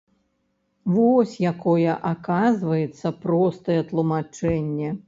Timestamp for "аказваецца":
2.13-3.07